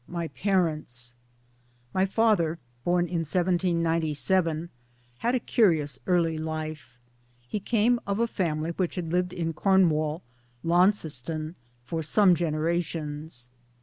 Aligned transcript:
II 0.09 0.13
MY 0.13 0.27
PARENTS 0.29 1.13
MY 1.93 2.07
father 2.07 2.57
(born 2.83 3.05
in 3.05 3.19
1797) 3.19 4.69
had 5.19 5.35
a 5.35 5.39
curious 5.39 5.99
early 6.07 6.39
life. 6.39 6.97
He 7.47 7.59
came 7.59 7.99
of 8.07 8.19
a 8.19 8.25
family 8.25 8.71
which 8.71 8.95
had 8.95 9.11
lived 9.13 9.31
in 9.31 9.53
Cornwall 9.53 10.23
(Launceston) 10.63 11.53
for 11.85 12.01
some 12.01 12.33
generations. 12.33 13.51